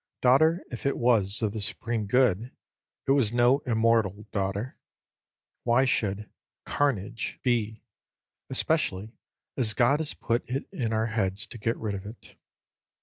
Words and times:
Daughter 0.23 0.63
if 0.71 0.83
it 0.87 0.97
was 0.97 1.43
of 1.43 1.51
the 1.51 1.61
Supreme 1.61 2.07
Good, 2.07 2.51
it 3.05 3.11
was 3.11 3.31
no 3.31 3.59
immortal 3.67 4.25
daughter. 4.31 4.79
Why 5.63 5.85
should 5.85 6.27
"Carnage" 6.65 7.39
be, 7.43 7.83
especially 8.49 9.13
as 9.57 9.75
God 9.75 9.99
has 9.99 10.15
put 10.15 10.43
it 10.49 10.65
in 10.71 10.91
our 10.91 11.05
heads 11.05 11.45
to 11.45 11.59
get 11.59 11.77
rid 11.77 11.93
of 11.93 12.07
it? 12.07 12.35